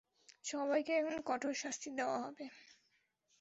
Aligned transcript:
সবাইকে 0.45 0.91
এখন 0.93 1.15
কঠোর 1.25 1.53
শাস্তি 1.53 1.89
দেওয়া 1.97 2.17
হবে। 2.19 2.45